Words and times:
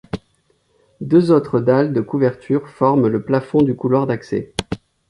Deux 1.01 1.29
autres 1.29 1.59
dalles 1.59 1.93
de 1.93 2.01
couvertures 2.01 2.67
forment 2.69 3.07
le 3.07 3.21
plafond 3.23 3.61
du 3.61 3.75
couloir 3.75 4.07
d'accès. 4.07 4.51